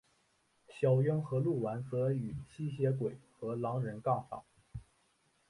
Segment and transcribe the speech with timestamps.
[0.67, 4.43] 小樱和鹿丸则与吸血鬼和狼人杠上。